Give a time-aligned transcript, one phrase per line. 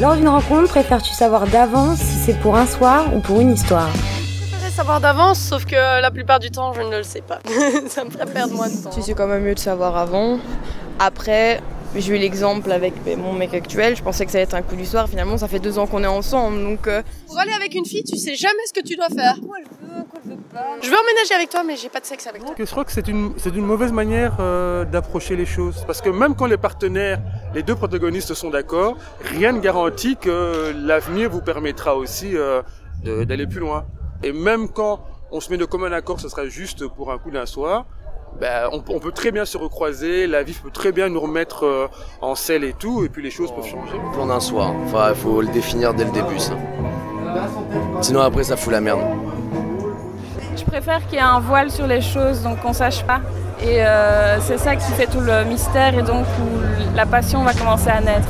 [0.00, 3.90] Lors d'une rencontre, préfères-tu savoir d'avance si c'est pour un soir ou pour une histoire?
[4.74, 7.38] Savoir d'avance, sauf que la plupart du temps, je ne le sais pas.
[7.88, 8.90] ça me ferait perdre moins de temps.
[8.92, 10.38] Si c'est quand même mieux de savoir avant.
[10.98, 11.60] Après,
[11.94, 14.76] j'ai eu l'exemple avec mon mec actuel, je pensais que ça allait être un coup
[14.76, 16.86] du soir, finalement ça fait deux ans qu'on est ensemble, donc...
[16.86, 19.34] euh, Pour aller avec une fille, tu sais jamais ce que tu dois faire.
[19.46, 20.64] Quoi elle veut, quoi elle veut pas.
[20.80, 22.54] Je veux emménager avec toi, mais j'ai pas de sexe avec toi.
[22.56, 25.82] Je crois que c'est une, c'est une mauvaise manière euh, d'approcher les choses.
[25.86, 27.18] Parce que même quand les partenaires,
[27.54, 32.62] les deux protagonistes sont d'accord, rien ne garantit que l'avenir vous permettra aussi euh,
[33.04, 33.84] d'aller plus loin.
[34.22, 35.00] Et même quand
[35.32, 37.86] on se met de commun accord, ce sera juste pour un coup d'un soir,
[38.40, 41.20] ben, on, peut- on peut très bien se recroiser, la vie peut très bien nous
[41.20, 41.88] remettre euh,
[42.20, 43.94] en selle et tout, et puis les choses peuvent changer.
[44.12, 44.72] Plan d'un soir.
[44.84, 46.54] Enfin, il faut le définir dès le début, ça.
[48.00, 49.00] Sinon, après, ça fout la merde.
[50.56, 53.20] Je préfère qu'il y ait un voile sur les choses, donc qu'on sache pas.
[53.62, 57.52] Et euh, c'est ça qui fait tout le mystère et donc où la passion va
[57.52, 58.28] commencer à naître.